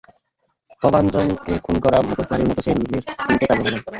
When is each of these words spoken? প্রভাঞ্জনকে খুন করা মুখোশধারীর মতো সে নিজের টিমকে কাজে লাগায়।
প্রভাঞ্জনকে 0.81 1.53
খুন 1.65 1.75
করা 1.83 1.97
মুখোশধারীর 2.01 2.49
মতো 2.49 2.61
সে 2.61 2.71
নিজের 2.79 3.01
টিমকে 3.19 3.45
কাজে 3.49 3.61
লাগায়। 3.65 3.83